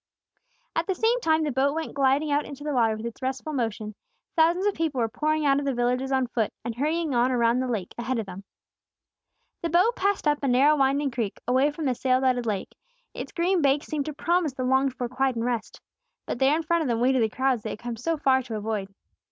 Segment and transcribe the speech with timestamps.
[0.75, 3.53] At the same time the boat went gliding out into the water with its restful
[3.53, 3.93] motion,
[4.35, 7.59] thousands of people were pouring out of the villages on foot, and hurrying on around
[7.59, 8.43] the lake, ahead of them.
[9.61, 12.73] The boat passed up a narrow winding creek, away from the sail dotted lake;
[13.13, 15.79] its green banks seemed to promise the longed for quiet and rest.
[16.25, 18.55] But there in front of them waited the crowds they had come so far to
[18.55, 18.91] avoid.